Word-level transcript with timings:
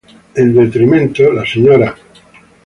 En 0.33 0.55
detrimento 0.55 1.31
la 1.31 1.45
Sra. 1.45 1.95